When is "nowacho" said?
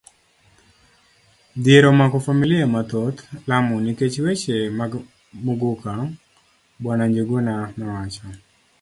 7.77-8.25